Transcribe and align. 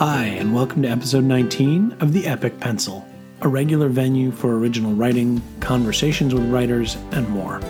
Hi, 0.00 0.24
and 0.24 0.54
welcome 0.54 0.80
to 0.80 0.88
episode 0.88 1.24
19 1.24 1.98
of 2.00 2.14
The 2.14 2.26
Epic 2.26 2.58
Pencil, 2.58 3.06
a 3.42 3.48
regular 3.48 3.90
venue 3.90 4.30
for 4.30 4.56
original 4.56 4.94
writing, 4.94 5.42
conversations 5.60 6.32
with 6.32 6.50
writers, 6.50 6.96
and 7.12 7.28
more. 7.28 7.60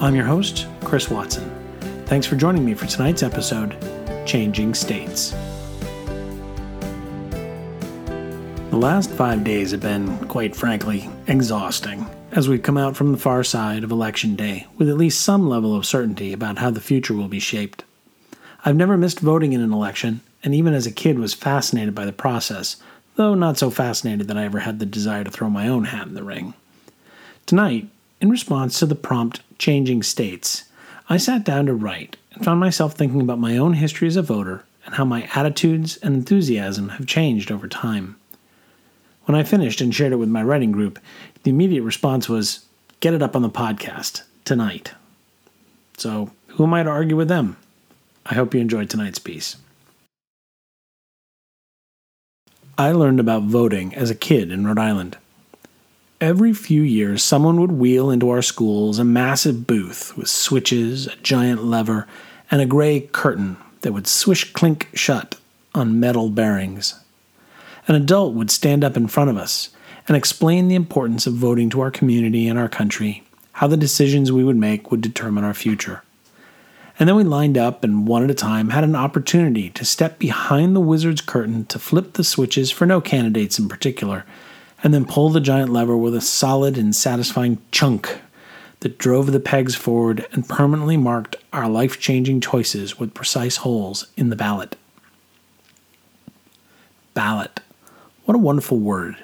I'm 0.00 0.16
your 0.16 0.24
host, 0.24 0.66
Chris 0.82 1.08
Watson. 1.08 1.48
Thanks 2.06 2.26
for 2.26 2.34
joining 2.34 2.64
me 2.64 2.74
for 2.74 2.86
tonight's 2.86 3.22
episode 3.22 3.76
Changing 4.26 4.74
States. 4.74 5.30
The 8.70 8.76
last 8.76 9.12
five 9.12 9.44
days 9.44 9.70
have 9.70 9.80
been, 9.80 10.18
quite 10.26 10.56
frankly, 10.56 11.08
exhausting 11.28 12.04
as 12.32 12.48
we've 12.48 12.64
come 12.64 12.78
out 12.78 12.96
from 12.96 13.12
the 13.12 13.16
far 13.16 13.44
side 13.44 13.84
of 13.84 13.92
Election 13.92 14.34
Day 14.34 14.66
with 14.76 14.88
at 14.88 14.96
least 14.96 15.22
some 15.22 15.48
level 15.48 15.76
of 15.76 15.86
certainty 15.86 16.32
about 16.32 16.58
how 16.58 16.70
the 16.70 16.80
future 16.80 17.14
will 17.14 17.28
be 17.28 17.38
shaped. 17.38 17.84
I've 18.64 18.74
never 18.74 18.96
missed 18.96 19.20
voting 19.20 19.52
in 19.52 19.60
an 19.60 19.72
election, 19.72 20.22
and 20.42 20.54
even 20.54 20.74
as 20.74 20.86
a 20.86 20.92
kid 20.92 21.18
was 21.18 21.34
fascinated 21.34 21.94
by 21.94 22.04
the 22.04 22.12
process, 22.12 22.76
though 23.16 23.34
not 23.34 23.58
so 23.58 23.70
fascinated 23.70 24.28
that 24.28 24.36
I 24.36 24.44
ever 24.44 24.60
had 24.60 24.78
the 24.78 24.86
desire 24.86 25.24
to 25.24 25.30
throw 25.30 25.50
my 25.50 25.68
own 25.68 25.84
hat 25.84 26.06
in 26.06 26.14
the 26.14 26.22
ring. 26.22 26.54
Tonight, 27.46 27.88
in 28.20 28.30
response 28.30 28.78
to 28.78 28.86
the 28.86 28.94
prompt 28.94 29.40
changing 29.58 30.02
states, 30.02 30.64
I 31.08 31.16
sat 31.16 31.44
down 31.44 31.66
to 31.66 31.74
write 31.74 32.16
and 32.32 32.44
found 32.44 32.60
myself 32.60 32.94
thinking 32.94 33.20
about 33.20 33.38
my 33.38 33.56
own 33.56 33.74
history 33.74 34.08
as 34.08 34.16
a 34.16 34.22
voter 34.22 34.64
and 34.86 34.94
how 34.94 35.04
my 35.04 35.28
attitudes 35.34 35.96
and 35.98 36.14
enthusiasm 36.14 36.90
have 36.90 37.06
changed 37.06 37.50
over 37.50 37.68
time. 37.68 38.16
When 39.24 39.34
I 39.34 39.42
finished 39.42 39.80
and 39.80 39.94
shared 39.94 40.12
it 40.12 40.16
with 40.16 40.28
my 40.28 40.42
writing 40.42 40.72
group, 40.72 40.98
the 41.42 41.50
immediate 41.50 41.82
response 41.82 42.28
was, 42.28 42.64
Get 43.00 43.14
it 43.14 43.22
up 43.22 43.34
on 43.34 43.42
the 43.42 43.50
podcast 43.50 44.22
tonight. 44.44 44.92
So, 45.96 46.30
who 46.48 46.64
am 46.64 46.74
I 46.74 46.82
to 46.82 46.90
argue 46.90 47.16
with 47.16 47.28
them? 47.28 47.56
I 48.26 48.34
hope 48.34 48.54
you 48.54 48.60
enjoyed 48.60 48.90
tonight's 48.90 49.18
piece. 49.18 49.56
I 52.80 52.92
learned 52.92 53.20
about 53.20 53.42
voting 53.42 53.94
as 53.94 54.08
a 54.08 54.14
kid 54.14 54.50
in 54.50 54.66
Rhode 54.66 54.78
Island. 54.78 55.18
Every 56.18 56.54
few 56.54 56.80
years, 56.80 57.22
someone 57.22 57.60
would 57.60 57.72
wheel 57.72 58.10
into 58.10 58.30
our 58.30 58.40
schools 58.40 58.98
a 58.98 59.04
massive 59.04 59.66
booth 59.66 60.16
with 60.16 60.28
switches, 60.28 61.06
a 61.06 61.16
giant 61.16 61.62
lever, 61.62 62.08
and 62.50 62.62
a 62.62 62.66
gray 62.66 63.00
curtain 63.00 63.58
that 63.82 63.92
would 63.92 64.06
swish 64.06 64.50
clink 64.54 64.88
shut 64.94 65.36
on 65.74 66.00
metal 66.00 66.30
bearings. 66.30 66.98
An 67.86 67.96
adult 67.96 68.32
would 68.32 68.50
stand 68.50 68.82
up 68.82 68.96
in 68.96 69.08
front 69.08 69.28
of 69.28 69.36
us 69.36 69.68
and 70.08 70.16
explain 70.16 70.68
the 70.68 70.74
importance 70.74 71.26
of 71.26 71.34
voting 71.34 71.68
to 71.68 71.82
our 71.82 71.90
community 71.90 72.48
and 72.48 72.58
our 72.58 72.70
country, 72.70 73.24
how 73.52 73.66
the 73.66 73.76
decisions 73.76 74.32
we 74.32 74.42
would 74.42 74.56
make 74.56 74.90
would 74.90 75.02
determine 75.02 75.44
our 75.44 75.52
future. 75.52 76.02
And 77.00 77.08
then 77.08 77.16
we 77.16 77.24
lined 77.24 77.56
up 77.56 77.82
and 77.82 78.06
one 78.06 78.22
at 78.22 78.30
a 78.30 78.34
time 78.34 78.68
had 78.68 78.84
an 78.84 78.94
opportunity 78.94 79.70
to 79.70 79.86
step 79.86 80.18
behind 80.18 80.76
the 80.76 80.80
wizard's 80.80 81.22
curtain 81.22 81.64
to 81.64 81.78
flip 81.78 82.12
the 82.12 82.22
switches 82.22 82.70
for 82.70 82.84
no 82.84 83.00
candidates 83.00 83.58
in 83.58 83.70
particular, 83.70 84.26
and 84.82 84.92
then 84.92 85.06
pull 85.06 85.30
the 85.30 85.40
giant 85.40 85.72
lever 85.72 85.96
with 85.96 86.14
a 86.14 86.20
solid 86.20 86.76
and 86.76 86.94
satisfying 86.94 87.56
chunk 87.72 88.20
that 88.80 88.98
drove 88.98 89.32
the 89.32 89.40
pegs 89.40 89.74
forward 89.74 90.26
and 90.32 90.46
permanently 90.46 90.98
marked 90.98 91.36
our 91.54 91.70
life 91.70 91.98
changing 91.98 92.42
choices 92.42 92.98
with 92.98 93.14
precise 93.14 93.56
holes 93.56 94.08
in 94.18 94.28
the 94.28 94.36
ballot. 94.36 94.76
Ballot. 97.14 97.60
What 98.26 98.34
a 98.34 98.38
wonderful 98.38 98.78
word. 98.78 99.16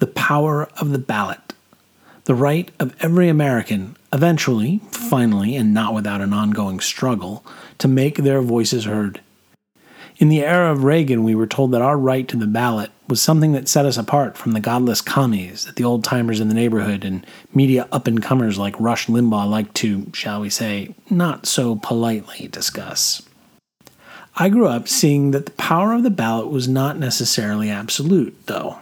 The 0.00 0.08
power 0.08 0.68
of 0.80 0.90
the 0.90 0.98
ballot. 0.98 1.47
The 2.28 2.34
right 2.34 2.70
of 2.78 2.94
every 3.00 3.30
American, 3.30 3.96
eventually, 4.12 4.82
finally, 4.90 5.56
and 5.56 5.72
not 5.72 5.94
without 5.94 6.20
an 6.20 6.34
ongoing 6.34 6.78
struggle, 6.78 7.42
to 7.78 7.88
make 7.88 8.16
their 8.16 8.42
voices 8.42 8.84
heard. 8.84 9.22
In 10.18 10.28
the 10.28 10.44
era 10.44 10.70
of 10.70 10.84
Reagan, 10.84 11.24
we 11.24 11.34
were 11.34 11.46
told 11.46 11.70
that 11.70 11.80
our 11.80 11.96
right 11.96 12.28
to 12.28 12.36
the 12.36 12.46
ballot 12.46 12.90
was 13.08 13.22
something 13.22 13.52
that 13.52 13.66
set 13.66 13.86
us 13.86 13.96
apart 13.96 14.36
from 14.36 14.52
the 14.52 14.60
godless 14.60 15.00
commies 15.00 15.64
that 15.64 15.76
the 15.76 15.84
old 15.84 16.04
timers 16.04 16.38
in 16.38 16.48
the 16.48 16.54
neighborhood 16.54 17.02
and 17.02 17.26
media 17.54 17.88
up 17.90 18.06
and 18.06 18.22
comers 18.22 18.58
like 18.58 18.78
Rush 18.78 19.06
Limbaugh 19.06 19.48
like 19.48 19.72
to, 19.74 20.10
shall 20.12 20.42
we 20.42 20.50
say, 20.50 20.94
not 21.08 21.46
so 21.46 21.76
politely 21.76 22.46
discuss. 22.48 23.22
I 24.36 24.50
grew 24.50 24.68
up 24.68 24.86
seeing 24.86 25.30
that 25.30 25.46
the 25.46 25.52
power 25.52 25.94
of 25.94 26.02
the 26.02 26.10
ballot 26.10 26.48
was 26.48 26.68
not 26.68 26.98
necessarily 26.98 27.70
absolute, 27.70 28.36
though. 28.48 28.80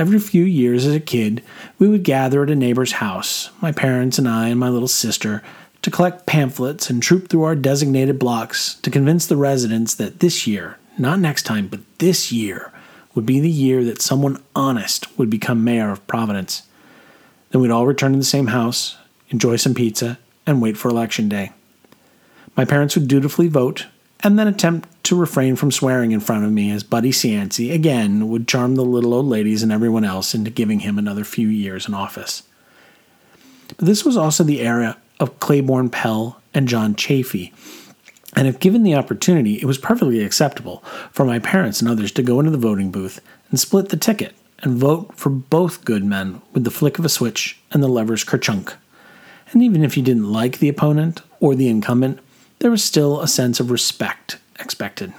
Every 0.00 0.18
few 0.18 0.44
years 0.44 0.86
as 0.86 0.94
a 0.94 0.98
kid, 0.98 1.42
we 1.78 1.86
would 1.86 2.04
gather 2.04 2.42
at 2.42 2.48
a 2.48 2.54
neighbor's 2.54 2.92
house, 2.92 3.50
my 3.60 3.70
parents 3.70 4.16
and 4.16 4.26
I 4.26 4.48
and 4.48 4.58
my 4.58 4.70
little 4.70 4.88
sister, 4.88 5.42
to 5.82 5.90
collect 5.90 6.24
pamphlets 6.24 6.88
and 6.88 7.02
troop 7.02 7.28
through 7.28 7.42
our 7.42 7.54
designated 7.54 8.18
blocks 8.18 8.76
to 8.76 8.90
convince 8.90 9.26
the 9.26 9.36
residents 9.36 9.94
that 9.96 10.20
this 10.20 10.46
year, 10.46 10.78
not 10.96 11.18
next 11.18 11.42
time, 11.42 11.68
but 11.68 11.80
this 11.98 12.32
year, 12.32 12.72
would 13.14 13.26
be 13.26 13.40
the 13.40 13.50
year 13.50 13.84
that 13.84 14.00
someone 14.00 14.42
honest 14.56 15.18
would 15.18 15.28
become 15.28 15.64
mayor 15.64 15.90
of 15.90 16.06
Providence. 16.06 16.62
Then 17.50 17.60
we'd 17.60 17.70
all 17.70 17.86
return 17.86 18.12
to 18.12 18.18
the 18.18 18.24
same 18.24 18.46
house, 18.46 18.96
enjoy 19.28 19.56
some 19.56 19.74
pizza, 19.74 20.18
and 20.46 20.62
wait 20.62 20.78
for 20.78 20.88
election 20.88 21.28
day. 21.28 21.52
My 22.56 22.64
parents 22.64 22.94
would 22.94 23.06
dutifully 23.06 23.48
vote 23.48 23.84
and 24.22 24.38
then 24.38 24.46
attempt 24.46 24.88
to 25.04 25.16
refrain 25.16 25.56
from 25.56 25.70
swearing 25.70 26.12
in 26.12 26.20
front 26.20 26.44
of 26.44 26.52
me 26.52 26.70
as 26.70 26.82
Buddy 26.82 27.10
Cianci 27.10 27.72
again 27.72 28.28
would 28.28 28.46
charm 28.46 28.74
the 28.74 28.84
little 28.84 29.14
old 29.14 29.26
ladies 29.26 29.62
and 29.62 29.72
everyone 29.72 30.04
else 30.04 30.34
into 30.34 30.50
giving 30.50 30.80
him 30.80 30.98
another 30.98 31.24
few 31.24 31.48
years 31.48 31.88
in 31.88 31.94
office. 31.94 32.42
But 33.76 33.86
this 33.86 34.04
was 34.04 34.16
also 34.16 34.44
the 34.44 34.60
era 34.60 34.98
of 35.18 35.40
Claiborne 35.40 35.90
Pell 35.90 36.40
and 36.52 36.68
John 36.68 36.94
Chafee, 36.94 37.52
and 38.34 38.46
if 38.46 38.60
given 38.60 38.82
the 38.82 38.94
opportunity, 38.94 39.54
it 39.54 39.64
was 39.64 39.78
perfectly 39.78 40.22
acceptable 40.22 40.84
for 41.10 41.24
my 41.24 41.38
parents 41.38 41.80
and 41.80 41.90
others 41.90 42.12
to 42.12 42.22
go 42.22 42.38
into 42.38 42.52
the 42.52 42.58
voting 42.58 42.90
booth 42.90 43.20
and 43.50 43.58
split 43.58 43.88
the 43.88 43.96
ticket 43.96 44.34
and 44.60 44.78
vote 44.78 45.12
for 45.16 45.30
both 45.30 45.84
good 45.84 46.04
men 46.04 46.40
with 46.52 46.64
the 46.64 46.70
flick 46.70 46.98
of 46.98 47.04
a 47.04 47.08
switch 47.08 47.58
and 47.72 47.82
the 47.82 47.88
lever's 47.88 48.24
kerchunk. 48.24 48.74
And 49.52 49.62
even 49.62 49.82
if 49.82 49.96
you 49.96 50.02
didn't 50.02 50.30
like 50.30 50.58
the 50.58 50.68
opponent 50.68 51.22
or 51.40 51.54
the 51.54 51.68
incumbent, 51.68 52.20
there 52.60 52.70
was 52.70 52.84
still 52.84 53.20
a 53.20 53.28
sense 53.28 53.58
of 53.58 53.70
respect 53.70 54.38
expected. 54.58 55.12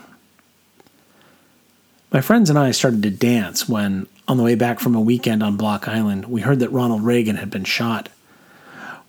My 2.11 2.21
friends 2.21 2.49
and 2.49 2.57
I 2.57 2.71
started 2.71 3.03
to 3.03 3.09
dance 3.09 3.67
when, 3.67 4.07
on 4.27 4.37
the 4.37 4.43
way 4.43 4.55
back 4.55 4.79
from 4.79 4.95
a 4.95 5.01
weekend 5.01 5.41
on 5.41 5.57
Block 5.57 5.87
Island, 5.87 6.25
we 6.25 6.41
heard 6.41 6.59
that 6.59 6.71
Ronald 6.71 7.03
Reagan 7.03 7.37
had 7.37 7.49
been 7.49 7.63
shot. 7.63 8.09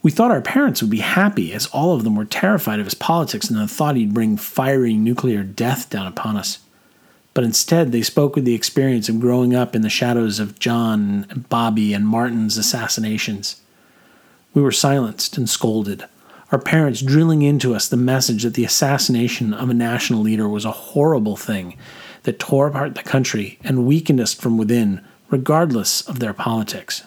We 0.02 0.10
thought 0.10 0.30
our 0.30 0.40
parents 0.40 0.80
would 0.80 0.90
be 0.90 1.00
happy, 1.00 1.52
as 1.52 1.66
all 1.66 1.94
of 1.94 2.04
them 2.04 2.16
were 2.16 2.24
terrified 2.24 2.80
of 2.80 2.86
his 2.86 2.94
politics 2.94 3.50
and 3.50 3.58
the 3.58 3.68
thought 3.68 3.96
he'd 3.96 4.14
bring 4.14 4.36
fiery 4.36 4.94
nuclear 4.94 5.42
death 5.42 5.90
down 5.90 6.06
upon 6.06 6.36
us. 6.36 6.60
But 7.34 7.44
instead, 7.44 7.92
they 7.92 8.02
spoke 8.02 8.34
with 8.34 8.44
the 8.44 8.54
experience 8.54 9.08
of 9.08 9.20
growing 9.20 9.54
up 9.54 9.74
in 9.74 9.82
the 9.82 9.90
shadows 9.90 10.38
of 10.38 10.58
John, 10.58 11.44
Bobby, 11.48 11.92
and 11.92 12.06
Martin's 12.06 12.56
assassinations. 12.56 13.60
We 14.54 14.62
were 14.62 14.72
silenced 14.72 15.36
and 15.36 15.48
scolded 15.48 16.04
our 16.52 16.58
parents 16.58 17.00
drilling 17.00 17.40
into 17.40 17.74
us 17.74 17.88
the 17.88 17.96
message 17.96 18.42
that 18.42 18.52
the 18.54 18.64
assassination 18.64 19.54
of 19.54 19.70
a 19.70 19.74
national 19.74 20.20
leader 20.20 20.46
was 20.46 20.66
a 20.66 20.70
horrible 20.70 21.36
thing 21.36 21.76
that 22.24 22.38
tore 22.38 22.66
apart 22.66 22.94
the 22.94 23.02
country 23.02 23.58
and 23.64 23.86
weakened 23.86 24.20
us 24.20 24.34
from 24.34 24.58
within, 24.58 25.02
regardless 25.30 26.02
of 26.02 26.18
their 26.18 26.34
politics. 26.34 27.04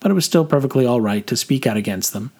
But 0.00 0.10
it 0.10 0.14
was 0.14 0.24
still 0.24 0.46
perfectly 0.46 0.86
all 0.86 1.02
right 1.02 1.26
to 1.26 1.36
speak 1.36 1.66
out 1.66 1.76
against 1.76 2.14
them, 2.14 2.32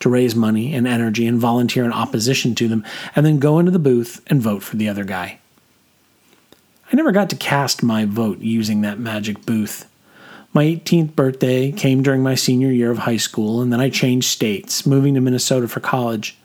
to 0.00 0.08
raise 0.08 0.34
money 0.34 0.74
and 0.74 0.88
energy 0.88 1.26
and 1.26 1.38
volunteer 1.38 1.84
in 1.84 1.92
opposition 1.92 2.54
to 2.54 2.68
them, 2.68 2.84
and 3.14 3.24
then 3.24 3.38
go 3.38 3.58
into 3.58 3.70
the 3.70 3.78
booth 3.78 4.22
and 4.28 4.40
vote 4.40 4.62
for 4.62 4.76
the 4.76 4.88
other 4.88 5.04
guy. 5.04 5.38
I 6.90 6.96
never 6.96 7.12
got 7.12 7.28
to 7.30 7.36
cast 7.36 7.82
my 7.82 8.06
vote 8.06 8.38
using 8.38 8.80
that 8.80 8.98
magic 8.98 9.44
booth. 9.44 9.86
My 10.56 10.64
18th 10.64 11.14
birthday 11.14 11.70
came 11.70 12.02
during 12.02 12.22
my 12.22 12.34
senior 12.34 12.70
year 12.70 12.90
of 12.90 13.00
high 13.00 13.18
school, 13.18 13.60
and 13.60 13.70
then 13.70 13.78
I 13.78 13.90
changed 13.90 14.30
states, 14.30 14.86
moving 14.86 15.12
to 15.12 15.20
Minnesota 15.20 15.68
for 15.68 15.80
college. 15.80 16.38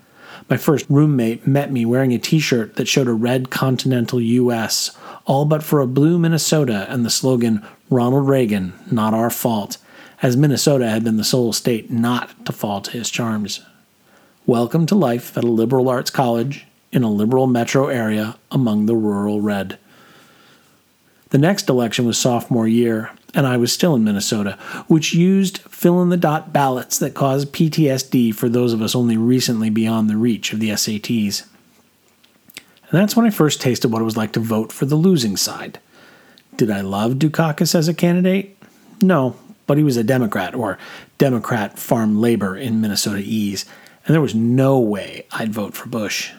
My 0.50 0.58
first 0.58 0.86
roommate 0.90 1.48
met 1.48 1.72
me 1.72 1.86
wearing 1.86 2.12
a 2.12 2.20
t 2.20 2.40
shirt 2.40 2.76
that 2.76 2.90
showed 2.90 3.08
a 3.08 3.14
red 3.14 3.50
Continental 3.50 4.20
US, 4.20 4.92
all 5.26 5.46
but 5.46 5.64
for 5.64 5.80
a 5.80 5.88
blue 5.88 6.20
Minnesota 6.20 6.86
and 6.90 7.06
the 7.06 7.10
slogan, 7.10 7.66
Ronald 7.90 8.28
Reagan, 8.28 8.74
not 8.92 9.14
our 9.14 9.30
fault, 9.30 9.78
as 10.22 10.36
Minnesota 10.36 10.90
had 10.90 11.06
been 11.06 11.16
the 11.16 11.24
sole 11.24 11.54
state 11.54 11.90
not 11.90 12.46
to 12.46 12.52
fall 12.52 12.82
to 12.82 12.92
his 12.92 13.10
charms. 13.10 13.62
Welcome 14.46 14.86
to 14.88 14.96
life 14.96 15.38
at 15.38 15.46
a 15.46 15.48
liberal 15.48 15.88
arts 15.88 16.10
college 16.10 16.68
in 16.92 17.04
a 17.04 17.10
liberal 17.10 17.48
metro 17.48 17.88
area 17.88 18.36
among 18.52 18.88
the 18.88 18.96
rural 18.96 19.40
red. 19.40 19.80
The 21.30 21.38
next 21.38 21.70
election 21.70 22.06
was 22.06 22.18
sophomore 22.18 22.68
year, 22.68 23.10
and 23.34 23.48
I 23.48 23.58
was 23.58 23.72
still 23.72 23.96
in 23.96 24.04
Minnesota, 24.04 24.58
which 24.88 25.14
used 25.14 25.60
fill 25.60 26.02
in 26.02 26.10
the 26.10 26.18
dot 26.18 26.52
ballots 26.52 26.98
that 27.00 27.14
caused 27.14 27.54
PTSD 27.54 28.36
for 28.36 28.50
those 28.50 28.74
of 28.74 28.82
us 28.82 28.96
only 28.96 29.18
recently 29.18 29.70
beyond 29.70 30.10
the 30.10 30.18
reach 30.18 30.54
of 30.54 30.60
the 30.60 30.70
SATs. 30.70 31.46
And 32.56 33.00
that's 33.00 33.16
when 33.16 33.26
I 33.26 33.30
first 33.30 33.62
tasted 33.62 33.90
what 33.90 34.02
it 34.02 34.06
was 34.06 34.18
like 34.18 34.34
to 34.34 34.40
vote 34.40 34.72
for 34.74 34.86
the 34.86 34.96
losing 34.96 35.38
side. 35.38 35.80
Did 36.58 36.70
I 36.70 36.82
love 36.82 37.14
Dukakis 37.14 37.74
as 37.74 37.88
a 37.88 37.94
candidate? 37.94 38.58
No, 39.02 39.38
but 39.66 39.78
he 39.78 39.84
was 39.84 39.96
a 39.96 40.04
Democrat, 40.04 40.54
or 40.54 40.78
Democrat 41.18 41.80
Farm 41.80 42.20
Labor 42.20 42.58
in 42.58 42.82
Minnesota 42.82 43.22
Ease, 43.24 43.66
and 44.06 44.14
there 44.14 44.22
was 44.22 44.36
no 44.36 44.78
way 44.78 45.26
I'd 45.32 45.54
vote 45.54 45.74
for 45.74 45.88
Bush. 45.88 46.32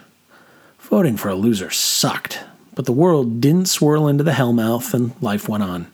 Voting 0.79 1.17
for 1.17 1.29
a 1.29 1.35
loser 1.35 1.71
sucked, 1.71 2.41
but 2.75 2.85
the 2.85 2.91
world 2.91 3.41
didn't 3.41 3.67
swirl 3.67 4.07
into 4.07 4.23
the 4.23 4.31
hellmouth 4.31 4.93
and 4.93 5.19
life 5.21 5.49
went 5.49 5.63
on. 5.63 5.87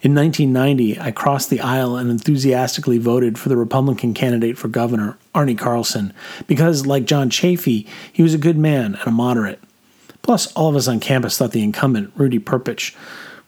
In 0.00 0.14
1990, 0.14 1.00
I 1.00 1.10
crossed 1.10 1.50
the 1.50 1.60
aisle 1.60 1.96
and 1.96 2.08
enthusiastically 2.08 2.98
voted 2.98 3.36
for 3.36 3.48
the 3.48 3.56
Republican 3.56 4.14
candidate 4.14 4.56
for 4.56 4.68
governor, 4.68 5.18
Arne 5.34 5.56
Carlson, 5.56 6.12
because, 6.46 6.86
like 6.86 7.04
John 7.04 7.30
Chafee, 7.30 7.86
he 8.12 8.22
was 8.22 8.32
a 8.32 8.38
good 8.38 8.56
man 8.56 8.94
and 8.94 9.06
a 9.06 9.10
moderate. 9.10 9.60
Plus, 10.22 10.52
all 10.52 10.68
of 10.68 10.76
us 10.76 10.86
on 10.86 11.00
campus 11.00 11.36
thought 11.36 11.50
the 11.50 11.64
incumbent, 11.64 12.12
Rudy 12.14 12.38
Perpich, 12.38 12.94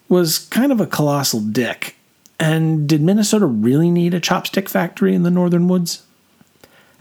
was 0.09 0.39
kind 0.49 0.73
of 0.73 0.81
a 0.81 0.87
colossal 0.87 1.39
dick. 1.39 1.95
And 2.37 2.89
did 2.89 3.01
Minnesota 3.01 3.45
really 3.45 3.89
need 3.89 4.13
a 4.13 4.19
chopstick 4.19 4.67
factory 4.67 5.15
in 5.15 5.23
the 5.23 5.31
northern 5.31 5.69
woods? 5.69 6.03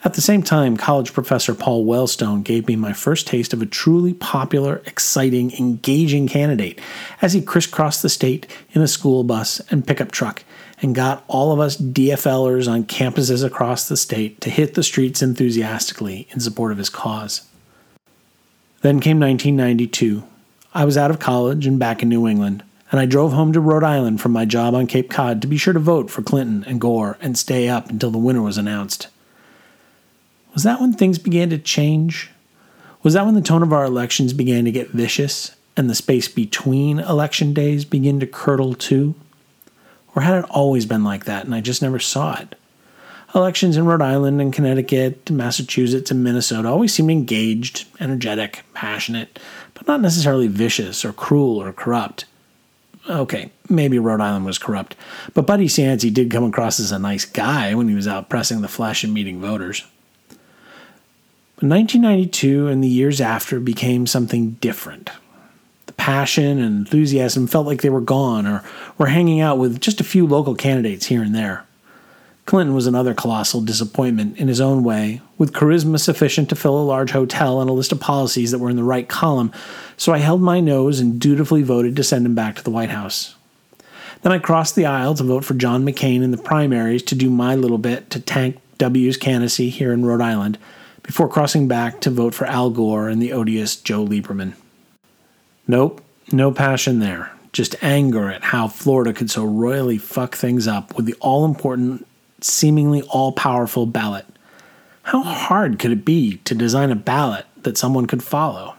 At 0.03 0.15
the 0.15 0.23
same 0.23 0.43
time, 0.43 0.79
college 0.79 1.13
professor 1.13 1.55
Paul 1.55 1.85
Wellstone 1.85 2.43
gave 2.43 2.67
me 2.67 2.75
my 2.75 2.95
first 2.95 3.27
taste 3.27 3.53
of 3.53 3.61
a 3.61 3.67
truly 3.67 4.15
popular, 4.15 4.81
exciting, 4.87 5.53
engaging 5.53 6.27
candidate 6.27 6.81
as 7.21 7.35
he 7.35 7.43
crisscrossed 7.43 8.01
the 8.01 8.09
state 8.09 8.47
in 8.73 8.81
a 8.81 8.89
school 8.89 9.25
bus 9.25 9.61
and 9.71 9.87
pickup 9.87 10.11
truck 10.11 10.43
and 10.81 10.95
got 10.95 11.23
all 11.29 11.53
of 11.53 11.61
us 11.61 11.77
DFLers 11.77 12.71
on 12.71 12.85
campuses 12.85 13.45
across 13.45 13.87
the 13.87 13.97
state 13.97 14.41
to 14.41 14.49
hit 14.49 14.73
the 14.73 14.83
streets 14.83 15.21
enthusiastically 15.21 16.27
in 16.31 16.41
support 16.41 16.73
of 16.73 16.79
his 16.79 16.89
cause. 16.89 17.47
Then 18.81 19.01
came 19.01 19.21
1992. 19.21 20.25
I 20.73 20.87
was 20.87 20.97
out 20.97 21.11
of 21.11 21.19
college 21.19 21.67
and 21.67 21.79
back 21.79 22.03
in 22.03 22.09
New 22.09 22.27
England, 22.27 22.63
and 22.91 22.99
I 22.99 23.05
drove 23.05 23.35
home 23.35 23.53
to 23.53 23.61
Rhode 23.61 23.85
Island 23.85 24.23
from 24.23 24.33
my 24.33 24.47
job 24.47 24.75
on 24.75 24.87
Cape 24.87 25.11
Cod 25.11 25.43
to 25.43 25.47
be 25.47 25.59
sure 25.59 25.75
to 25.75 25.79
vote 25.79 26.11
for 26.11 26.23
Clinton 26.23 26.65
and 26.67 26.81
Gore 26.81 27.19
and 27.21 27.37
stay 27.37 27.69
up 27.69 27.91
until 27.91 28.11
the 28.11 28.17
winner 28.17 28.41
was 28.41 28.57
announced. 28.57 29.09
Was 30.53 30.65
that 30.65 30.81
when 30.81 30.93
things 30.93 31.19
began 31.19 31.51
to 31.51 31.59
change? 31.59 32.31
Was 33.03 33.15
that 33.15 33.25
when 33.25 33.35
the 33.35 33.41
tone 33.41 33.63
of 33.63 33.73
our 33.73 33.85
elections 33.85 34.33
began 34.33 34.65
to 34.65 34.73
get 34.73 34.91
vicious 34.91 35.57
and 35.77 35.89
the 35.89 35.95
space 35.95 36.29
between 36.29 36.99
election 36.99 37.55
days 37.55 37.85
began 37.85 38.21
to 38.21 38.27
curdle 38.27 38.75
too? 38.75 39.15
Or 40.15 40.23
had 40.23 40.45
it 40.45 40.51
always 40.51 40.87
been 40.87 41.05
like 41.05 41.25
that 41.25 41.45
and 41.45 41.55
I 41.55 41.61
just 41.61 41.83
never 41.83 41.99
saw 41.99 42.39
it? 42.41 42.57
Elections 43.33 43.77
in 43.77 43.87
Rhode 43.87 44.03
Island 44.03 44.41
and 44.41 44.53
Connecticut, 44.53 45.23
and 45.29 45.39
Massachusetts, 45.39 46.11
and 46.11 46.25
Minnesota 46.25 46.69
always 46.69 46.93
seemed 46.93 47.13
engaged, 47.13 47.87
energetic, 48.01 48.65
passionate, 48.75 49.39
but 49.75 49.87
not 49.87 50.01
necessarily 50.01 50.49
vicious 50.49 51.05
or 51.05 51.13
cruel 51.13 51.63
or 51.63 51.73
corrupt. 51.73 52.25
Okay, 53.09 53.53
maybe 53.69 54.01
Rhode 54.01 54.21
Island 54.21 54.47
was 54.47 54.59
corrupt, 54.59 54.97
but 55.33 55.47
Buddy 55.47 55.67
Cianci 55.67 56.13
did 56.13 56.31
come 56.31 56.43
across 56.43 56.81
as 56.81 56.91
a 56.91 56.99
nice 56.99 57.25
guy 57.25 57.73
when 57.73 57.89
he 57.89 57.95
was 57.95 58.09
out 58.09 58.29
pressing 58.29 58.63
the 58.63 58.69
flesh 58.69 59.05
and 59.05 59.15
meeting 59.15 59.41
voters. 59.41 59.87
1992 61.63 62.69
and 62.69 62.83
the 62.83 62.89
years 62.89 63.21
after 63.21 63.61
became 63.61 64.07
something 64.07 64.53
different. 64.63 65.11
The 65.85 65.93
passion 65.93 66.59
and 66.59 66.79
enthusiasm 66.79 67.47
felt 67.47 67.67
like 67.67 67.83
they 67.83 67.91
were 67.91 68.01
gone 68.01 68.47
or 68.47 68.65
were 68.97 69.09
hanging 69.09 69.41
out 69.41 69.59
with 69.59 69.79
just 69.79 70.01
a 70.01 70.05
few 70.05 70.27
local 70.27 70.55
candidates 70.55 71.07
here 71.07 71.23
and 71.23 71.35
there. 71.35 71.67
Clinton 72.47 72.75
was 72.75 72.87
another 72.87 73.13
colossal 73.13 73.61
disappointment 73.61 74.39
in 74.39 74.49
his 74.49 74.61
own 74.61 74.83
way, 74.83 75.21
with 75.37 75.53
charisma 75.53 76.01
sufficient 76.01 76.49
to 76.49 76.57
fill 76.57 76.79
a 76.79 76.83
large 76.83 77.11
hotel 77.11 77.61
and 77.61 77.69
a 77.69 77.75
list 77.75 77.93
of 77.93 78.01
policies 78.01 78.51
that 78.53 78.59
were 78.59 78.71
in 78.71 78.77
the 78.77 78.83
right 78.83 79.09
column, 79.09 79.53
so 79.99 80.15
I 80.15 80.19
held 80.19 80.41
my 80.41 80.61
nose 80.61 80.99
and 80.99 81.21
dutifully 81.21 81.63
voted 81.63 81.95
to 81.97 82.03
send 82.03 82.25
him 82.25 82.35
back 82.35 82.57
to 82.57 82.65
the 82.65 82.71
White 82.71 82.91
House. 82.91 83.37
Then 84.23 84.33
I 84.33 84.39
crossed 84.39 84.77
the 84.77 84.87
aisle 84.87 85.15
to 85.17 85.25
vote 85.25 85.45
for 85.45 85.55
John 85.55 85.85
McCain 85.85 86.23
in 86.23 86.31
the 86.31 86.39
primaries 86.39 87.03
to 87.05 87.15
do 87.15 87.29
my 87.29 87.55
little 87.55 87.79
bit 87.79 88.09
to 88.11 88.19
tank 88.19 88.57
W's 88.79 89.19
candidacy 89.19 89.69
here 89.69 89.93
in 89.93 90.07
Rhode 90.07 90.23
Island 90.23 90.57
before 91.11 91.29
crossing 91.29 91.67
back 91.67 92.01
to 92.01 92.09
vote 92.09 92.33
for 92.33 92.45
Al 92.45 92.71
Gore 92.71 93.09
and 93.09 93.21
the 93.21 93.33
odious 93.33 93.75
Joe 93.75 94.07
Lieberman. 94.07 94.55
Nope, 95.67 96.01
no 96.31 96.53
passion 96.53 97.01
there. 97.01 97.33
Just 97.53 97.75
anger 97.83 98.31
at 98.31 98.45
how 98.45 98.69
Florida 98.69 99.13
could 99.13 99.29
so 99.29 99.45
royally 99.45 99.99
fuck 99.99 100.37
things 100.37 100.69
up 100.69 100.95
with 100.95 101.07
the 101.07 101.15
all 101.15 101.45
important, 101.45 102.07
seemingly 102.41 103.03
all 103.03 103.33
powerful 103.33 103.87
ballot. 103.87 104.25
How 105.03 105.25
hard 105.25 105.81
could 105.81 105.91
it 105.91 106.05
be 106.05 106.37
to 106.45 106.55
design 106.55 106.93
a 106.93 106.95
ballot 106.95 107.45
that 107.65 107.77
someone 107.77 108.07
could 108.07 108.23
follow? 108.23 108.77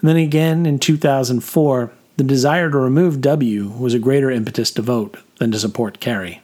And 0.00 0.08
then 0.08 0.16
again 0.16 0.64
in 0.64 0.78
2004, 0.78 1.92
the 2.16 2.24
desire 2.24 2.70
to 2.70 2.78
remove 2.78 3.20
W 3.20 3.68
was 3.68 3.92
a 3.92 3.98
greater 3.98 4.30
impetus 4.30 4.70
to 4.70 4.80
vote 4.80 5.18
than 5.36 5.52
to 5.52 5.58
support 5.58 6.00
Kerry. 6.00 6.40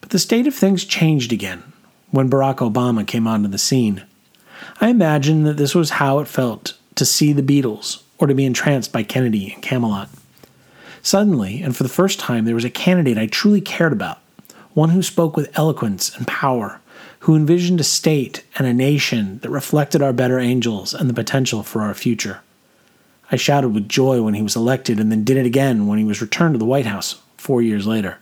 But 0.00 0.10
the 0.10 0.20
state 0.20 0.46
of 0.46 0.54
things 0.54 0.84
changed 0.84 1.32
again 1.32 1.71
when 2.12 2.30
Barack 2.30 2.58
Obama 2.58 3.04
came 3.04 3.26
onto 3.26 3.48
the 3.48 3.58
scene. 3.58 4.04
I 4.80 4.88
imagine 4.88 5.42
that 5.42 5.56
this 5.56 5.74
was 5.74 5.90
how 5.90 6.20
it 6.20 6.28
felt 6.28 6.78
to 6.94 7.04
see 7.04 7.32
the 7.32 7.42
Beatles 7.42 8.02
or 8.18 8.28
to 8.28 8.34
be 8.34 8.44
entranced 8.44 8.92
by 8.92 9.02
Kennedy 9.02 9.52
and 9.52 9.62
Camelot. 9.62 10.08
Suddenly, 11.02 11.62
and 11.62 11.74
for 11.74 11.82
the 11.82 11.88
first 11.88 12.20
time, 12.20 12.44
there 12.44 12.54
was 12.54 12.64
a 12.64 12.70
candidate 12.70 13.18
I 13.18 13.26
truly 13.26 13.60
cared 13.60 13.92
about, 13.92 14.20
one 14.74 14.90
who 14.90 15.02
spoke 15.02 15.36
with 15.36 15.58
eloquence 15.58 16.14
and 16.16 16.28
power, 16.28 16.80
who 17.20 17.34
envisioned 17.34 17.80
a 17.80 17.84
state 17.84 18.44
and 18.56 18.66
a 18.66 18.74
nation 18.74 19.38
that 19.38 19.50
reflected 19.50 20.02
our 20.02 20.12
better 20.12 20.38
angels 20.38 20.94
and 20.94 21.08
the 21.08 21.14
potential 21.14 21.62
for 21.62 21.82
our 21.82 21.94
future. 21.94 22.40
I 23.32 23.36
shouted 23.36 23.70
with 23.70 23.88
joy 23.88 24.20
when 24.20 24.34
he 24.34 24.42
was 24.42 24.54
elected 24.54 25.00
and 25.00 25.10
then 25.10 25.24
did 25.24 25.38
it 25.38 25.46
again 25.46 25.86
when 25.86 25.98
he 25.98 26.04
was 26.04 26.20
returned 26.20 26.54
to 26.54 26.58
the 26.58 26.66
White 26.66 26.86
House 26.86 27.20
four 27.38 27.62
years 27.62 27.86
later. 27.86 28.18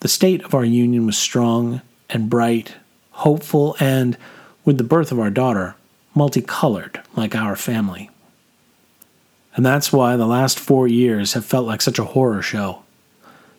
The 0.00 0.08
state 0.08 0.44
of 0.44 0.54
our 0.54 0.64
union 0.64 1.04
was 1.04 1.18
strong 1.18 1.82
and 2.10 2.30
bright, 2.30 2.74
hopeful, 3.10 3.76
and, 3.80 4.16
with 4.64 4.78
the 4.78 4.84
birth 4.84 5.12
of 5.12 5.20
our 5.20 5.30
daughter, 5.30 5.74
multicolored 6.14 7.00
like 7.14 7.34
our 7.34 7.56
family. 7.56 8.10
And 9.54 9.64
that's 9.64 9.92
why 9.92 10.16
the 10.16 10.26
last 10.26 10.58
four 10.58 10.86
years 10.86 11.32
have 11.32 11.44
felt 11.44 11.66
like 11.66 11.80
such 11.80 11.98
a 11.98 12.04
horror 12.04 12.42
show. 12.42 12.82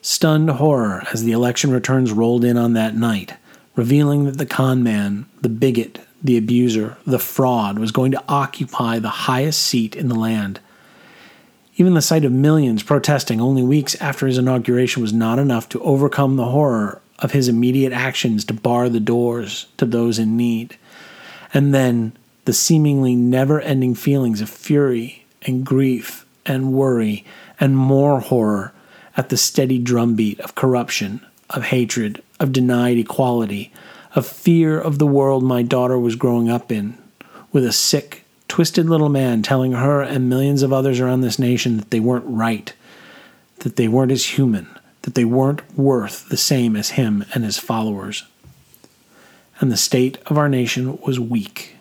Stunned 0.02 0.50
horror 0.52 1.04
as 1.12 1.24
the 1.24 1.32
election 1.32 1.72
returns 1.72 2.12
rolled 2.12 2.46
in 2.46 2.56
on 2.56 2.74
that 2.74 2.96
night, 2.96 3.34
revealing 3.76 4.26
that 4.26 4.38
the 4.38 4.46
con 4.46 4.84
man, 4.84 5.26
the 5.42 5.50
bigot, 5.50 6.00
the 6.24 6.38
abuser, 6.38 6.98
the 7.06 7.20
fraud 7.20 7.80
was 7.80 7.92
going 7.92 8.12
to 8.12 8.24
occupy 8.28 9.00
the 9.00 9.10
highest 9.10 9.62
seat 9.62 9.96
in 9.96 10.08
the 10.08 10.16
land. 10.16 10.60
Even 11.78 11.94
the 11.94 12.02
sight 12.02 12.26
of 12.26 12.32
millions 12.32 12.82
protesting 12.84 13.40
only 13.40 13.62
weeks 13.62 13.96
after 13.96 14.26
his 14.26 14.38
inauguration 14.38 15.02
was 15.02 15.14
not 15.14 15.40
enough 15.40 15.70
to 15.70 15.82
overcome 15.82 16.36
the 16.36 16.46
horror 16.46 17.02
of 17.20 17.32
his 17.32 17.48
immediate 17.48 17.94
actions 17.94 18.46
to 18.46 18.54
bar 18.54 18.90
the 18.90 19.00
doors 19.00 19.68
to 19.78 19.86
those 19.86 20.20
in 20.20 20.38
need. 20.38 20.78
And 21.54 21.74
then 21.74 22.14
the 22.46 22.54
seemingly 22.54 23.16
never 23.16 23.60
ending 23.60 23.96
feelings 23.96 24.42
of 24.42 24.50
fury 24.50 25.26
and 25.44 25.66
grief 25.66 26.26
and 26.46 26.74
worry 26.74 27.26
and 27.60 27.78
more 27.78 28.20
horror 28.20 28.74
at 29.16 29.30
the 29.30 29.38
steady 29.38 29.80
drumbeat 29.80 30.40
of 30.40 30.56
corruption, 30.56 31.26
of 31.50 31.64
hatred, 31.64 32.22
of 32.40 32.52
denied 32.52 32.98
equality, 32.98 33.72
of 34.16 34.26
fear 34.26 34.80
of 34.80 35.00
the 35.00 35.08
world 35.08 35.44
my 35.44 35.62
daughter 35.64 35.98
was 35.98 36.16
growing 36.16 36.50
up 36.50 36.72
in, 36.72 36.98
with 37.52 37.66
a 37.66 37.72
sick, 37.72 38.24
twisted 38.48 38.88
little 38.88 39.10
man 39.10 39.42
telling 39.42 39.74
her 39.74 40.02
and 40.02 40.30
millions 40.30 40.64
of 40.64 40.72
others 40.72 41.00
around 41.00 41.22
this 41.22 41.40
nation 41.40 41.78
that 41.78 41.90
they 41.90 42.00
weren't 42.00 42.26
right, 42.28 42.74
that 43.60 43.76
they 43.76 43.88
weren't 43.88 44.12
as 44.12 44.26
human, 44.26 44.68
that 45.08 45.16
they 45.16 45.24
weren't 45.24 45.62
worth 45.78 46.28
the 46.28 46.36
same 46.36 46.76
as 46.76 46.90
him 46.90 47.24
and 47.34 47.46
his 47.46 47.58
followers. 47.58 48.26
And 49.62 49.72
the 49.72 49.78
state 49.78 50.18
of 50.26 50.38
our 50.38 50.50
nation 50.50 50.98
was 50.98 51.18
weak, 51.18 51.78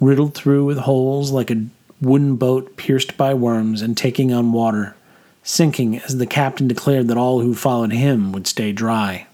riddled 0.00 0.34
through 0.34 0.64
with 0.64 0.78
holes 0.78 1.30
like 1.30 1.52
a 1.52 1.66
wooden 2.00 2.34
boat 2.34 2.76
pierced 2.76 3.16
by 3.16 3.32
worms 3.32 3.80
and 3.80 3.96
taking 3.96 4.32
on 4.32 4.50
water, 4.50 4.96
sinking 5.44 5.98
as 6.00 6.18
the 6.18 6.26
captain 6.26 6.66
declared 6.66 7.06
that 7.06 7.16
all 7.16 7.38
who 7.42 7.54
followed 7.54 7.92
him 7.92 8.32
would 8.32 8.48
stay 8.48 8.72
dry. 8.72 9.28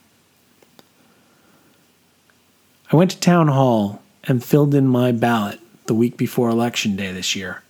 I 2.92 2.96
went 2.96 3.12
to 3.12 3.20
town 3.20 3.48
hall 3.48 4.02
and 4.24 4.44
filled 4.44 4.74
in 4.74 4.86
my 4.86 5.12
ballot 5.12 5.60
the 5.86 5.94
week 5.94 6.18
before 6.18 6.50
election 6.50 6.94
day 6.94 7.10
this 7.10 7.34
year, 7.34 7.62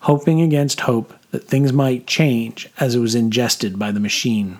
hoping 0.00 0.42
against 0.42 0.80
hope 0.80 1.14
that 1.30 1.48
things 1.48 1.72
might 1.72 2.06
change 2.06 2.68
as 2.78 2.94
it 2.94 2.98
was 2.98 3.14
ingested 3.14 3.78
by 3.78 3.90
the 3.90 4.00
machine 4.00 4.58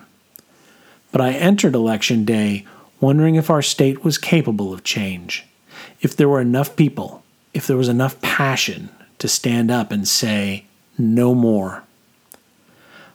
but 1.15 1.21
I 1.21 1.31
entered 1.31 1.75
Election 1.75 2.25
Day 2.25 2.65
wondering 2.99 3.35
if 3.35 3.49
our 3.49 3.61
state 3.61 4.03
was 4.03 4.17
capable 4.17 4.73
of 4.73 4.83
change, 4.83 5.45
if 6.01 6.13
there 6.13 6.27
were 6.27 6.41
enough 6.41 6.75
people, 6.75 7.23
if 7.53 7.65
there 7.65 7.77
was 7.77 7.87
enough 7.87 8.19
passion 8.19 8.89
to 9.19 9.29
stand 9.29 9.71
up 9.71 9.93
and 9.93 10.05
say, 10.05 10.65
no 10.97 11.33
more. 11.33 11.85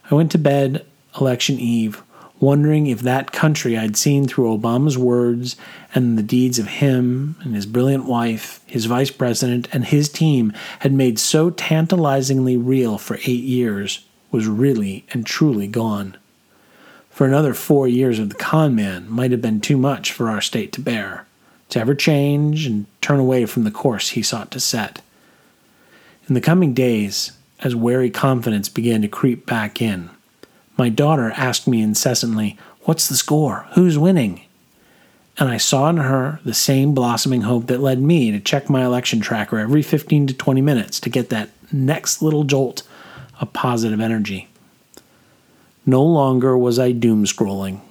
I 0.09 0.15
went 0.15 0.31
to 0.31 0.39
bed 0.39 0.83
election 1.19 1.59
eve 1.59 2.01
wondering 2.39 2.87
if 2.87 3.01
that 3.01 3.31
country 3.31 3.77
I'd 3.77 3.95
seen 3.95 4.27
through 4.27 4.57
Obama's 4.57 4.97
words 4.97 5.55
and 5.93 6.17
the 6.17 6.23
deeds 6.23 6.57
of 6.57 6.67
him 6.67 7.35
and 7.43 7.53
his 7.53 7.67
brilliant 7.67 8.05
wife, 8.05 8.61
his 8.65 8.85
vice 8.85 9.11
president, 9.11 9.67
and 9.71 9.85
his 9.85 10.09
team 10.09 10.53
had 10.79 10.91
made 10.91 11.19
so 11.19 11.51
tantalizingly 11.51 12.57
real 12.57 12.97
for 12.97 13.17
eight 13.17 13.43
years 13.43 14.03
was 14.31 14.47
really 14.47 15.05
and 15.11 15.23
truly 15.23 15.67
gone 15.67 16.17
for 17.11 17.27
another 17.27 17.53
four 17.53 17.87
years 17.87 18.17
of 18.17 18.29
the 18.29 18.35
con 18.35 18.73
man 18.73 19.07
might 19.09 19.31
have 19.31 19.41
been 19.41 19.61
too 19.61 19.77
much 19.77 20.11
for 20.11 20.29
our 20.29 20.41
state 20.41 20.71
to 20.71 20.81
bear, 20.81 21.25
to 21.69 21.79
ever 21.79 21.93
change 21.93 22.65
and 22.65 22.85
turn 23.01 23.19
away 23.19 23.45
from 23.45 23.63
the 23.63 23.71
course 23.71 24.09
he 24.09 24.23
sought 24.23 24.49
to 24.51 24.59
set. 24.59 25.01
In 26.27 26.33
the 26.33 26.41
coming 26.41 26.73
days, 26.73 27.33
as 27.59 27.75
wary 27.75 28.09
confidence 28.09 28.69
began 28.69 29.01
to 29.01 29.07
creep 29.07 29.45
back 29.45 29.81
in, 29.81 30.09
my 30.77 30.89
daughter 30.89 31.31
asked 31.35 31.67
me 31.67 31.81
incessantly, 31.81 32.57
What's 32.83 33.07
the 33.07 33.15
score? 33.15 33.67
Who's 33.73 33.99
winning? 33.99 34.41
And 35.37 35.49
I 35.49 35.57
saw 35.57 35.89
in 35.89 35.97
her 35.97 36.39
the 36.43 36.53
same 36.53 36.93
blossoming 36.93 37.41
hope 37.41 37.67
that 37.67 37.79
led 37.79 38.01
me 38.01 38.31
to 38.31 38.39
check 38.39 38.69
my 38.69 38.83
election 38.83 39.19
tracker 39.21 39.59
every 39.59 39.81
15 39.81 40.27
to 40.27 40.33
20 40.33 40.61
minutes 40.61 40.99
to 41.01 41.09
get 41.09 41.29
that 41.29 41.49
next 41.71 42.21
little 42.21 42.43
jolt 42.43 42.83
of 43.39 43.53
positive 43.53 44.01
energy. 44.01 44.47
No 45.85 46.03
longer 46.03 46.57
was 46.57 46.77
I 46.77 46.91
doom 46.91 47.25
scrolling. 47.25 47.81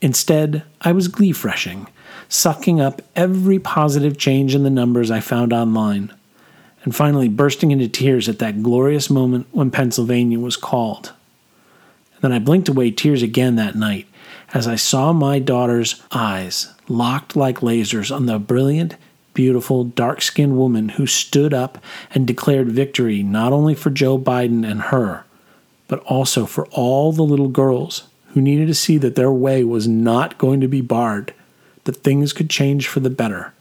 Instead, 0.00 0.62
I 0.80 0.92
was 0.92 1.08
glee 1.08 1.32
freshing, 1.32 1.88
sucking 2.28 2.80
up 2.80 3.02
every 3.16 3.58
positive 3.58 4.18
change 4.18 4.54
in 4.54 4.62
the 4.62 4.70
numbers 4.70 5.10
I 5.10 5.20
found 5.20 5.52
online, 5.52 6.12
and 6.84 6.94
finally 6.94 7.28
bursting 7.28 7.70
into 7.70 7.88
tears 7.88 8.28
at 8.28 8.38
that 8.38 8.62
glorious 8.62 9.10
moment 9.10 9.46
when 9.52 9.70
Pennsylvania 9.70 10.38
was 10.38 10.56
called. 10.56 11.12
And 12.14 12.22
then 12.22 12.32
I 12.32 12.38
blinked 12.38 12.68
away 12.68 12.90
tears 12.90 13.22
again 13.22 13.56
that 13.56 13.74
night 13.74 14.06
as 14.54 14.66
I 14.66 14.76
saw 14.76 15.12
my 15.12 15.38
daughter's 15.38 16.02
eyes 16.10 16.72
locked 16.88 17.36
like 17.36 17.58
lasers 17.58 18.14
on 18.14 18.26
the 18.26 18.38
brilliant, 18.38 18.96
beautiful, 19.34 19.84
dark 19.84 20.22
skinned 20.22 20.56
woman 20.56 20.90
who 20.90 21.06
stood 21.06 21.52
up 21.52 21.78
and 22.14 22.26
declared 22.26 22.72
victory 22.72 23.22
not 23.22 23.52
only 23.52 23.74
for 23.74 23.90
Joe 23.90 24.18
Biden 24.18 24.68
and 24.68 24.82
her, 24.82 25.24
but 25.88 26.00
also 26.00 26.46
for 26.46 26.66
all 26.66 27.12
the 27.12 27.22
little 27.22 27.48
girls 27.48 28.04
who 28.28 28.40
needed 28.40 28.66
to 28.68 28.74
see 28.74 28.98
that 28.98 29.16
their 29.16 29.32
way 29.32 29.64
was 29.64 29.88
not 29.88 30.38
going 30.38 30.60
to 30.60 30.68
be 30.68 30.80
barred, 30.80 31.34
that 31.84 31.96
things 31.96 32.32
could 32.32 32.50
change 32.50 32.86
for 32.86 33.00
the 33.00 33.10
better, 33.10 33.52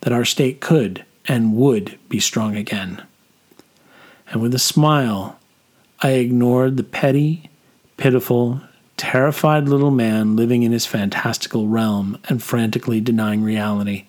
that 0.00 0.12
our 0.12 0.24
state 0.24 0.60
could 0.60 1.04
and 1.26 1.54
would 1.54 1.98
be 2.08 2.18
strong 2.20 2.56
again. 2.56 3.02
And 4.30 4.42
with 4.42 4.54
a 4.54 4.58
smile, 4.58 5.38
I 6.00 6.10
ignored 6.10 6.76
the 6.76 6.84
petty, 6.84 7.48
pitiful, 7.96 8.60
terrified 8.96 9.68
little 9.68 9.90
man 9.90 10.36
living 10.36 10.64
in 10.64 10.72
his 10.72 10.84
fantastical 10.86 11.68
realm 11.68 12.18
and 12.28 12.42
frantically 12.42 13.00
denying 13.00 13.42
reality. 13.42 14.06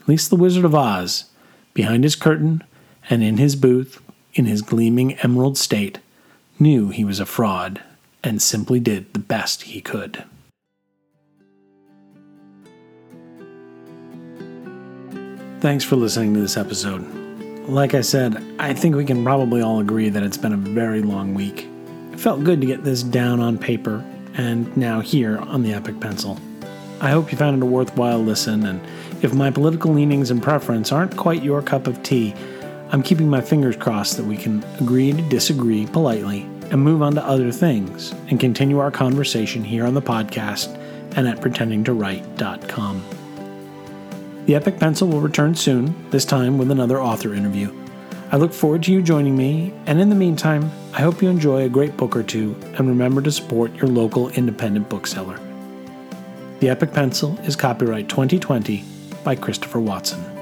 At 0.00 0.08
least 0.08 0.30
the 0.30 0.36
Wizard 0.36 0.64
of 0.64 0.74
Oz, 0.74 1.24
behind 1.72 2.04
his 2.04 2.16
curtain 2.16 2.64
and 3.08 3.22
in 3.22 3.36
his 3.36 3.56
booth, 3.56 4.02
in 4.34 4.46
his 4.46 4.62
gleaming 4.62 5.14
emerald 5.20 5.56
state, 5.56 5.98
knew 6.58 6.88
he 6.88 7.04
was 7.04 7.20
a 7.20 7.26
fraud 7.26 7.82
and 8.22 8.40
simply 8.40 8.80
did 8.80 9.12
the 9.12 9.18
best 9.18 9.62
he 9.62 9.80
could. 9.80 10.24
Thanks 15.60 15.84
for 15.84 15.96
listening 15.96 16.34
to 16.34 16.40
this 16.40 16.56
episode. 16.56 17.00
Like 17.68 17.94
I 17.94 18.00
said, 18.00 18.42
I 18.58 18.74
think 18.74 18.94
we 18.94 19.04
can 19.04 19.24
probably 19.24 19.62
all 19.62 19.80
agree 19.80 20.08
that 20.08 20.22
it's 20.22 20.36
been 20.36 20.52
a 20.52 20.56
very 20.56 21.02
long 21.02 21.34
week. 21.34 21.68
It 22.12 22.20
felt 22.20 22.44
good 22.44 22.60
to 22.60 22.66
get 22.66 22.84
this 22.84 23.02
down 23.02 23.40
on 23.40 23.58
paper 23.58 24.04
and 24.34 24.74
now 24.76 25.00
here 25.00 25.38
on 25.38 25.62
the 25.62 25.72
Epic 25.72 25.98
Pencil. 25.98 26.38
I 27.00 27.10
hope 27.10 27.32
you 27.32 27.38
found 27.38 27.56
it 27.56 27.62
a 27.62 27.66
worthwhile 27.66 28.18
listen, 28.18 28.66
and 28.66 28.80
if 29.22 29.34
my 29.34 29.50
political 29.50 29.92
leanings 29.92 30.30
and 30.30 30.42
preference 30.42 30.92
aren't 30.92 31.16
quite 31.16 31.42
your 31.42 31.60
cup 31.60 31.86
of 31.86 32.02
tea, 32.02 32.34
I'm 32.90 33.02
keeping 33.02 33.28
my 33.28 33.40
fingers 33.40 33.76
crossed 33.76 34.16
that 34.16 34.26
we 34.26 34.36
can 34.36 34.62
agree 34.80 35.12
to 35.12 35.22
disagree 35.22 35.86
politely 35.86 36.42
and 36.70 36.80
move 36.80 37.02
on 37.02 37.14
to 37.14 37.24
other 37.24 37.50
things 37.50 38.12
and 38.28 38.38
continue 38.38 38.78
our 38.78 38.90
conversation 38.90 39.64
here 39.64 39.84
on 39.84 39.94
the 39.94 40.02
podcast 40.02 40.68
and 41.16 41.26
at 41.26 41.38
pretendingtowrite.com. 41.38 43.04
The 44.46 44.54
Epic 44.54 44.78
Pencil 44.78 45.08
will 45.08 45.20
return 45.20 45.56
soon, 45.56 46.10
this 46.10 46.24
time 46.24 46.58
with 46.58 46.70
another 46.70 47.00
author 47.02 47.34
interview. 47.34 47.74
I 48.30 48.36
look 48.36 48.52
forward 48.52 48.84
to 48.84 48.92
you 48.92 49.02
joining 49.02 49.36
me, 49.36 49.72
and 49.86 50.00
in 50.00 50.08
the 50.08 50.14
meantime, 50.14 50.70
I 50.92 51.00
hope 51.00 51.22
you 51.22 51.28
enjoy 51.28 51.62
a 51.62 51.68
great 51.68 51.96
book 51.96 52.14
or 52.14 52.22
two 52.22 52.56
and 52.76 52.88
remember 52.88 53.20
to 53.22 53.32
support 53.32 53.74
your 53.74 53.88
local 53.88 54.28
independent 54.30 54.88
bookseller. 54.88 55.40
The 56.60 56.68
Epic 56.68 56.92
Pencil 56.92 57.38
is 57.40 57.56
copyright 57.56 58.08
2020 58.08 58.84
by 59.24 59.34
Christopher 59.34 59.80
Watson. 59.80 60.35